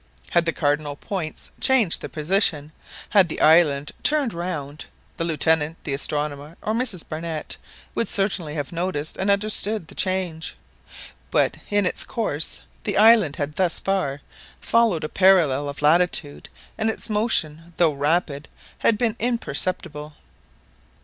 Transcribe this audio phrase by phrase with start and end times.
[0.31, 2.71] Had the cardinal points changed their position,
[3.11, 7.55] had the island turned round, the Lieutenant, the astronomer, or Mrs Barnett,
[7.93, 10.55] would certainly have noticed and understood the change;
[11.29, 14.21] but in its course the island had thus far
[14.59, 16.49] followed a parallel of latitude,
[16.79, 18.47] and its motion, though rapid,
[18.79, 20.13] had been imperceptible.